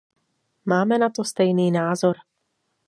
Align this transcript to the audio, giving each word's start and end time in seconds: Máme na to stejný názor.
Máme 0.65 0.97
na 0.97 1.09
to 1.09 1.23
stejný 1.23 1.71
názor. 1.71 2.15